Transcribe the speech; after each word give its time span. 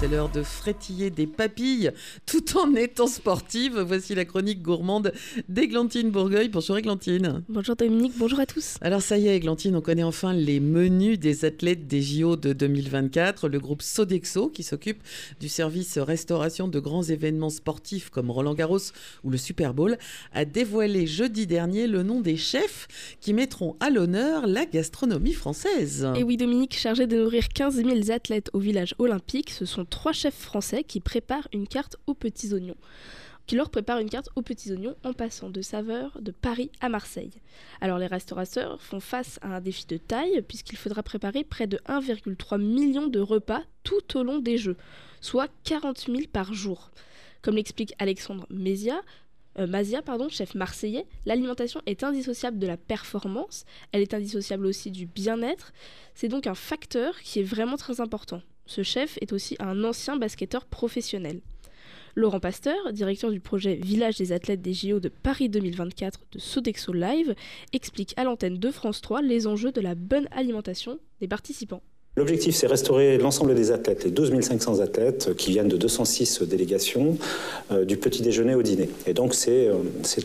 C'est 0.00 0.06
l'heure 0.06 0.28
de 0.28 0.44
frétiller 0.44 1.10
des 1.10 1.26
papilles 1.26 1.90
tout 2.24 2.56
en 2.56 2.72
étant 2.76 3.08
sportive. 3.08 3.80
Voici 3.80 4.14
la 4.14 4.24
chronique 4.24 4.62
gourmande 4.62 5.12
d'Églantine 5.48 6.10
Bourgueil. 6.12 6.48
Bonjour 6.48 6.78
Églantine. 6.78 7.42
Bonjour 7.48 7.74
Dominique, 7.74 8.12
bonjour 8.16 8.38
à 8.38 8.46
tous. 8.46 8.76
Alors 8.80 9.02
ça 9.02 9.18
y 9.18 9.26
est 9.26 9.34
Églantine, 9.34 9.74
on 9.74 9.80
connaît 9.80 10.04
enfin 10.04 10.32
les 10.32 10.60
menus 10.60 11.18
des 11.18 11.44
athlètes 11.44 11.88
des 11.88 12.00
JO 12.00 12.36
de 12.36 12.52
2024. 12.52 13.48
Le 13.48 13.58
groupe 13.58 13.82
Sodexo 13.82 14.50
qui 14.50 14.62
s'occupe 14.62 15.02
du 15.40 15.48
service 15.48 15.98
restauration 15.98 16.68
de 16.68 16.78
grands 16.78 17.02
événements 17.02 17.50
sportifs 17.50 18.08
comme 18.08 18.30
Roland 18.30 18.54
Garros 18.54 18.78
ou 19.24 19.30
le 19.30 19.36
Super 19.36 19.74
Bowl 19.74 19.98
a 20.32 20.44
dévoilé 20.44 21.08
jeudi 21.08 21.48
dernier 21.48 21.88
le 21.88 22.04
nom 22.04 22.20
des 22.20 22.36
chefs 22.36 22.86
qui 23.20 23.32
mettront 23.32 23.74
à 23.80 23.90
l'honneur 23.90 24.46
la 24.46 24.64
gastronomie 24.64 25.32
française. 25.32 26.06
Et 26.14 26.22
oui 26.22 26.36
Dominique, 26.36 26.78
chargé 26.78 27.08
de 27.08 27.16
nourrir 27.16 27.48
15 27.48 27.74
000 27.74 28.12
athlètes 28.12 28.48
au 28.52 28.60
village 28.60 28.94
olympique, 29.00 29.50
ce 29.50 29.64
sont 29.64 29.87
trois 29.88 30.12
chefs 30.12 30.38
français 30.38 30.84
qui 30.84 31.00
préparent 31.00 31.48
une 31.52 31.66
carte 31.66 31.96
aux 32.06 32.14
petits 32.14 32.52
oignons 32.52 32.76
qui 33.48 33.56
leur 33.56 33.70
préparent 33.70 33.98
une 33.98 34.10
carte 34.10 34.28
aux 34.36 34.42
petits 34.42 34.70
oignons 34.72 34.94
en 35.04 35.14
passant 35.14 35.48
de 35.48 35.62
saveur 35.62 36.18
de 36.20 36.30
Paris 36.30 36.70
à 36.80 36.90
Marseille. 36.90 37.32
Alors 37.80 37.98
les 37.98 38.06
restaurateurs 38.06 38.80
font 38.82 39.00
face 39.00 39.38
à 39.40 39.56
un 39.56 39.60
défi 39.62 39.86
de 39.86 39.96
taille 39.96 40.42
puisqu'il 40.42 40.76
faudra 40.76 41.02
préparer 41.02 41.44
près 41.44 41.66
de 41.66 41.78
1,3 41.88 42.60
million 42.60 43.06
de 43.06 43.20
repas 43.20 43.62
tout 43.84 44.18
au 44.18 44.22
long 44.22 44.38
des 44.38 44.58
Jeux, 44.58 44.76
soit 45.22 45.48
40 45.64 45.98
000 45.98 46.18
par 46.30 46.52
jour. 46.52 46.90
Comme 47.40 47.56
l'explique 47.56 47.94
Alexandre 47.98 48.46
Mézia, 48.50 49.00
euh, 49.58 49.66
Mazia, 49.66 50.02
pardon, 50.02 50.28
chef 50.28 50.54
marseillais, 50.54 51.06
l'alimentation 51.24 51.80
est 51.86 52.04
indissociable 52.04 52.58
de 52.58 52.66
la 52.66 52.76
performance, 52.76 53.64
elle 53.92 54.02
est 54.02 54.12
indissociable 54.12 54.66
aussi 54.66 54.90
du 54.90 55.06
bien-être, 55.06 55.72
c'est 56.14 56.28
donc 56.28 56.46
un 56.46 56.54
facteur 56.54 57.18
qui 57.20 57.40
est 57.40 57.44
vraiment 57.44 57.76
très 57.76 58.02
important. 58.02 58.42
Ce 58.68 58.82
chef 58.82 59.16
est 59.22 59.32
aussi 59.32 59.56
un 59.60 59.82
ancien 59.82 60.18
basketteur 60.18 60.66
professionnel. 60.66 61.40
Laurent 62.14 62.38
Pasteur, 62.38 62.92
directeur 62.92 63.30
du 63.30 63.40
projet 63.40 63.76
Village 63.76 64.18
des 64.18 64.30
athlètes 64.30 64.60
des 64.60 64.74
JO 64.74 65.00
de 65.00 65.08
Paris 65.08 65.48
2024 65.48 66.20
de 66.32 66.38
Sodexo 66.38 66.92
Live, 66.92 67.34
explique 67.72 68.12
à 68.18 68.24
l'antenne 68.24 68.58
de 68.58 68.70
France 68.70 69.00
3 69.00 69.22
les 69.22 69.46
enjeux 69.46 69.72
de 69.72 69.80
la 69.80 69.94
bonne 69.94 70.28
alimentation 70.32 70.98
des 71.20 71.28
participants. 71.28 71.82
L'objectif, 72.18 72.56
c'est 72.56 72.66
restaurer 72.66 73.16
l'ensemble 73.16 73.54
des 73.54 73.70
athlètes, 73.70 74.02
les 74.02 74.10
12 74.10 74.40
500 74.40 74.80
athlètes 74.80 75.36
qui 75.36 75.52
viennent 75.52 75.68
de 75.68 75.76
206 75.76 76.42
délégations, 76.42 77.16
euh, 77.70 77.84
du 77.84 77.96
petit 77.96 78.22
déjeuner 78.22 78.56
au 78.56 78.62
dîner. 78.62 78.90
Et 79.06 79.14
donc, 79.14 79.34
c'est 79.34 79.68
euh, 79.68 79.74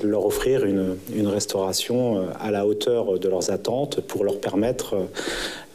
de 0.02 0.08
leur 0.08 0.25
offrir 0.25 0.66
une, 0.66 1.27
restauration 1.27 2.17
euh, 2.17 2.25
à 2.39 2.50
la 2.50 2.66
hauteur 2.66 3.19
de 3.19 3.30
leurs 3.30 3.52
attentes 3.52 4.02
pour 4.02 4.23
leur 4.23 4.39
permettre 4.39 4.95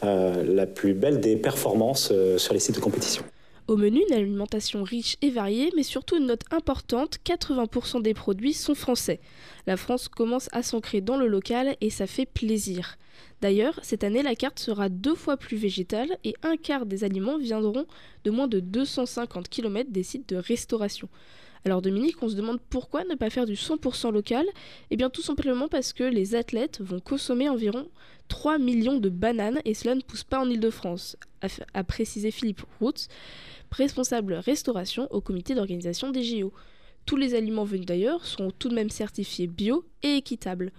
la 0.01 0.65
plus 0.65 0.93
belle 0.93 1.21
des 1.21 1.37
performances 1.37 2.11
sur 2.37 2.53
les 2.53 2.59
sites 2.59 2.75
de 2.75 2.81
compétition. 2.81 3.23
Au 3.69 3.77
menu, 3.77 4.01
une 4.09 4.15
alimentation 4.15 4.81
riche 4.81 5.15
et 5.21 5.29
variée, 5.29 5.71
mais 5.75 5.83
surtout 5.83 6.17
une 6.17 6.25
note 6.25 6.41
importante, 6.49 7.19
80% 7.23 8.01
des 8.01 8.15
produits 8.15 8.53
sont 8.53 8.73
français. 8.73 9.19
La 9.67 9.77
France 9.77 10.07
commence 10.07 10.49
à 10.53 10.63
s'ancrer 10.63 11.01
dans 11.01 11.17
le 11.17 11.27
local 11.27 11.77
et 11.79 11.91
ça 11.91 12.07
fait 12.07 12.25
plaisir. 12.25 12.97
D'ailleurs, 13.41 13.79
cette 13.83 14.03
année, 14.03 14.23
la 14.23 14.33
carte 14.33 14.57
sera 14.57 14.89
deux 14.89 15.13
fois 15.13 15.37
plus 15.37 15.55
végétale 15.55 16.17
et 16.23 16.33
un 16.41 16.57
quart 16.57 16.87
des 16.87 17.03
aliments 17.03 17.37
viendront 17.37 17.85
de 18.23 18.31
moins 18.31 18.47
de 18.47 18.59
250 18.59 19.49
km 19.49 19.91
des 19.91 20.01
sites 20.01 20.29
de 20.29 20.37
restauration. 20.37 21.07
Alors 21.63 21.83
Dominique, 21.83 22.23
on 22.23 22.29
se 22.29 22.35
demande 22.35 22.59
pourquoi 22.71 23.03
ne 23.03 23.13
pas 23.13 23.29
faire 23.29 23.45
du 23.45 23.53
100% 23.53 24.11
local? 24.11 24.47
Eh 24.89 24.97
bien 24.97 25.11
tout 25.11 25.21
simplement 25.21 25.67
parce 25.67 25.93
que 25.93 26.03
les 26.03 26.33
athlètes 26.33 26.81
vont 26.81 27.01
consommer 27.01 27.49
environ 27.49 27.87
3 28.29 28.57
millions 28.57 28.97
de 28.97 29.09
bananes 29.09 29.59
et 29.63 29.75
cela 29.75 29.93
ne 29.93 30.01
pousse 30.01 30.23
pas 30.23 30.39
en 30.39 30.49
Ile-de-France, 30.49 31.17
a, 31.73 31.83
précisé 31.83 32.31
Philippe 32.31 32.63
Routz, 32.79 33.07
responsable 33.71 34.33
restauration 34.33 35.07
au 35.11 35.21
comité 35.21 35.55
d'organisation 35.55 36.11
des 36.11 36.23
JO. 36.23 36.53
Tous 37.05 37.17
les 37.17 37.33
aliments 37.35 37.63
venus 37.63 37.85
d'ailleurs 37.85 38.25
seront 38.25 38.51
tout 38.51 38.69
de 38.69 38.75
même 38.75 38.89
certifiés 38.89 39.47
bio 39.47 39.85
et 40.03 40.15
équitables. 40.15 40.71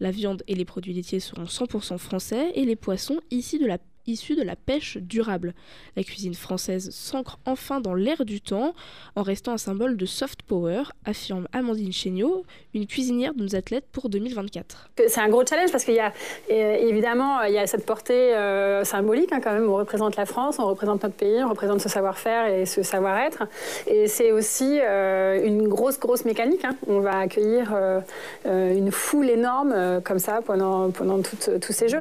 La 0.00 0.10
viande 0.10 0.42
et 0.46 0.54
les 0.54 0.64
produits 0.64 0.92
laitiers 0.92 1.20
seront 1.20 1.44
100% 1.44 1.98
français 1.98 2.52
et 2.54 2.64
les 2.64 2.76
poissons 2.76 3.20
issus 3.30 3.58
de 3.58 3.66
la 3.66 3.78
issus 4.06 4.36
de 4.36 4.42
la 4.42 4.56
pêche 4.56 4.98
durable. 4.98 5.54
La 5.96 6.02
cuisine 6.02 6.34
française 6.34 6.90
s'ancre 6.90 7.38
enfin 7.44 7.80
dans 7.80 7.94
l'air 7.94 8.24
du 8.24 8.40
temps 8.40 8.74
en 9.14 9.22
restant 9.22 9.52
un 9.52 9.58
symbole 9.58 9.96
de 9.96 10.06
soft 10.06 10.42
power, 10.42 10.82
affirme 11.04 11.48
Amandine 11.52 11.92
Chéniaud, 11.92 12.44
une 12.74 12.86
cuisinière 12.86 13.34
de 13.34 13.42
nos 13.42 13.56
athlètes 13.56 13.86
pour 13.92 14.08
2024. 14.08 14.90
C'est 15.08 15.20
un 15.20 15.28
gros 15.28 15.44
challenge 15.46 15.72
parce 15.72 15.84
qu'il 15.84 15.94
y 15.94 16.00
a 16.00 16.12
évidemment 16.48 17.42
il 17.42 17.54
y 17.54 17.58
a 17.58 17.66
cette 17.66 17.86
portée 17.86 18.34
euh, 18.34 18.84
symbolique 18.84 19.32
hein, 19.32 19.40
quand 19.42 19.52
même. 19.52 19.68
On 19.68 19.76
représente 19.76 20.16
la 20.16 20.26
France, 20.26 20.58
on 20.58 20.66
représente 20.66 21.02
notre 21.02 21.14
pays, 21.14 21.42
on 21.42 21.48
représente 21.48 21.80
ce 21.80 21.88
savoir-faire 21.88 22.46
et 22.46 22.66
ce 22.66 22.82
savoir-être. 22.82 23.44
Et 23.86 24.06
c'est 24.08 24.32
aussi 24.32 24.78
euh, 24.80 25.44
une 25.44 25.68
grosse 25.68 25.98
grosse 25.98 26.24
mécanique. 26.24 26.64
Hein. 26.64 26.76
On 26.86 27.00
va 27.00 27.18
accueillir 27.18 27.72
euh, 27.74 28.00
une 28.44 28.90
foule 28.90 29.30
énorme 29.30 30.00
comme 30.04 30.18
ça 30.18 30.40
pendant 30.44 30.90
pendant 30.90 31.20
tous 31.20 31.72
ces 31.72 31.88
jeux. 31.88 32.00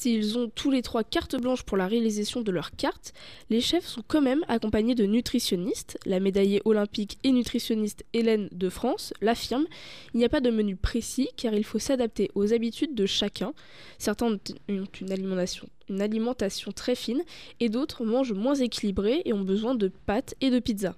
S'ils 0.00 0.38
ont 0.38 0.48
tous 0.48 0.70
les 0.70 0.80
trois 0.80 1.04
carte 1.04 1.36
blanche 1.36 1.62
pour 1.62 1.76
la 1.76 1.86
réalisation 1.86 2.40
de 2.40 2.50
leur 2.50 2.70
carte, 2.70 3.12
les 3.50 3.60
chefs 3.60 3.84
sont 3.84 4.02
quand 4.08 4.22
même 4.22 4.42
accompagnés 4.48 4.94
de 4.94 5.04
nutritionnistes. 5.04 5.98
La 6.06 6.20
médaillée 6.20 6.62
olympique 6.64 7.18
et 7.22 7.32
nutritionniste 7.32 8.06
Hélène 8.14 8.48
de 8.50 8.70
France 8.70 9.12
l'affirme. 9.20 9.66
Il 10.14 10.16
n'y 10.16 10.24
a 10.24 10.30
pas 10.30 10.40
de 10.40 10.48
menu 10.48 10.74
précis 10.74 11.28
car 11.36 11.52
il 11.52 11.64
faut 11.64 11.78
s'adapter 11.78 12.30
aux 12.34 12.54
habitudes 12.54 12.94
de 12.94 13.04
chacun. 13.04 13.52
Certains 13.98 14.32
ont 14.32 14.40
une 14.68 15.12
alimentation 15.12 15.68
une 15.90 16.00
alimentation 16.00 16.72
très 16.72 16.94
fine 16.94 17.22
et 17.60 17.68
d'autres 17.68 18.04
mangent 18.04 18.32
moins 18.32 18.54
équilibré 18.54 19.22
et 19.24 19.32
ont 19.32 19.42
besoin 19.42 19.74
de 19.74 19.90
pâtes 20.06 20.34
et 20.40 20.50
de 20.50 20.58
pizza. 20.58 20.94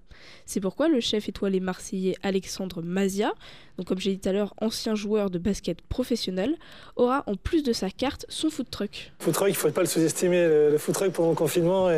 C'est 0.46 0.60
pourquoi 0.60 0.88
le 0.88 1.00
chef 1.00 1.28
étoilé 1.28 1.58
marseillais 1.58 2.14
Alexandre 2.22 2.82
Mazia, 2.82 3.32
donc 3.78 3.88
comme 3.88 3.98
j'ai 3.98 4.12
dit 4.12 4.20
tout 4.20 4.28
à 4.28 4.32
l'heure 4.32 4.54
ancien 4.60 4.94
joueur 4.94 5.30
de 5.30 5.38
basket 5.38 5.80
professionnel, 5.82 6.56
aura 6.96 7.24
en 7.26 7.34
plus 7.34 7.62
de 7.62 7.72
sa 7.72 7.90
carte 7.90 8.26
son 8.28 8.50
food 8.50 8.70
truck. 8.70 9.12
Food 9.18 9.34
truck, 9.34 9.48
il 9.48 9.52
ne 9.52 9.56
faut 9.56 9.70
pas 9.70 9.80
le 9.80 9.86
sous-estimer. 9.86 10.46
Le, 10.46 10.78
food 10.78 10.94
truck 10.94 11.12
pendant 11.12 11.30
le 11.30 11.34
confinement, 11.34 11.88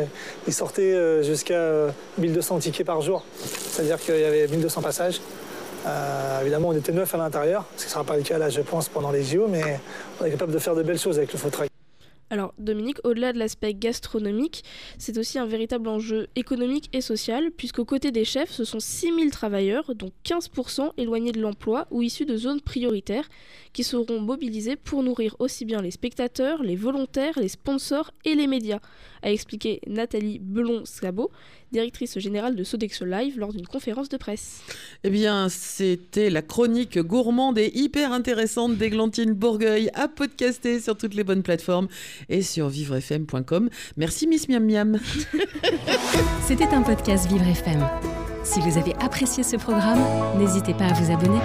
il 0.47 0.53
sortait 0.53 0.93
euh, 0.93 1.21
jusqu'à 1.21 1.93
1200 2.17 2.55
euh, 2.55 2.59
tickets 2.59 2.85
par 2.85 3.01
jour. 3.01 3.25
C'est-à-dire 3.35 3.99
qu'il 3.99 4.19
y 4.19 4.23
avait 4.23 4.47
1200 4.47 4.81
passages. 4.81 5.19
Euh, 5.85 6.41
évidemment, 6.41 6.69
on 6.69 6.73
était 6.73 6.91
neuf 6.91 7.13
à 7.13 7.17
l'intérieur, 7.17 7.65
ce 7.75 7.83
qui 7.83 7.89
ne 7.89 7.91
sera 7.91 8.03
pas 8.03 8.17
le 8.17 8.23
cas 8.23 8.37
là, 8.37 8.49
je 8.49 8.61
pense, 8.61 8.89
pendant 8.89 9.11
les 9.11 9.23
JO, 9.23 9.47
mais 9.47 9.79
on 10.19 10.25
est 10.25 10.31
capable 10.31 10.51
de 10.51 10.59
faire 10.59 10.75
de 10.75 10.83
belles 10.83 10.99
choses 10.99 11.17
avec 11.17 11.31
le 11.31 11.37
food 11.37 11.51
truck. 11.51 11.74
Alors 12.31 12.55
Dominique, 12.57 12.97
au-delà 13.03 13.33
de 13.33 13.37
l'aspect 13.37 13.75
gastronomique, 13.75 14.63
c'est 14.97 15.17
aussi 15.19 15.37
un 15.37 15.45
véritable 15.45 15.87
enjeu 15.87 16.27
économique 16.35 16.89
et 16.91 17.01
social, 17.01 17.51
puisqu'aux 17.51 17.85
côtés 17.85 18.11
des 18.11 18.25
chefs, 18.25 18.49
ce 18.49 18.63
sont 18.63 18.79
6000 18.79 19.29
travailleurs, 19.29 19.93
dont 19.93 20.11
15% 20.25 20.93
éloignés 20.97 21.33
de 21.33 21.39
l'emploi 21.39 21.85
ou 21.91 22.01
issus 22.01 22.25
de 22.25 22.35
zones 22.35 22.61
prioritaires, 22.61 23.29
qui 23.73 23.83
seront 23.83 24.19
mobilisés 24.19 24.75
pour 24.75 25.03
nourrir 25.03 25.35
aussi 25.37 25.65
bien 25.65 25.83
les 25.83 25.91
spectateurs, 25.91 26.63
les 26.63 26.75
volontaires, 26.75 27.37
les 27.37 27.47
sponsors 27.47 28.11
et 28.25 28.33
les 28.33 28.47
médias, 28.47 28.79
a 29.21 29.31
expliqué 29.31 29.81
Nathalie 29.85 30.39
Belon-Sabot, 30.39 31.31
directrice 31.71 32.17
générale 32.19 32.55
de 32.55 32.63
Sodexo 32.63 33.05
Live, 33.05 33.37
lors 33.37 33.53
d'une 33.53 33.67
conférence 33.67 34.09
de 34.09 34.17
presse. 34.17 34.61
Eh 35.03 35.09
bien, 35.09 35.49
c'était 35.49 36.29
la 36.29 36.41
chronique 36.41 36.97
gourmande 36.99 37.57
et 37.57 37.71
hyper 37.75 38.11
intéressante 38.11 38.77
d'Églantine 38.77 39.33
Bourgueil 39.33 39.89
à 39.93 40.07
podcaster 40.07 40.79
sur 40.79 40.97
toutes 40.97 41.13
les 41.13 41.23
bonnes 41.23 41.43
plateformes 41.43 41.87
et 42.29 42.41
sur 42.41 42.67
vivrefm.com. 42.67 43.69
Merci 43.97 44.27
Miss 44.27 44.47
Miam 44.49 44.65
Miam. 44.65 44.99
C'était 46.47 46.67
un 46.67 46.81
podcast 46.81 47.27
Vivre 47.27 47.47
FM. 47.47 47.85
Si 48.43 48.59
vous 48.59 48.77
avez 48.77 48.93
apprécié 48.99 49.43
ce 49.43 49.55
programme, 49.55 50.03
n'hésitez 50.37 50.73
pas 50.73 50.85
à 50.85 50.93
vous 50.93 51.11
abonner. 51.11 51.39